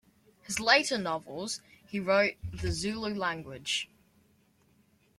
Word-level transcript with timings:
His 0.41 0.59
later 0.59 0.97
novels, 0.97 1.61
he 1.87 1.99
wrote 1.99 2.33
in 2.51 2.57
the 2.57 2.71
Zulu 2.71 3.13
language. 3.13 3.87